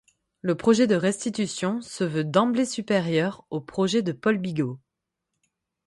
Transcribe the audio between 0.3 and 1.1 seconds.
Le projet de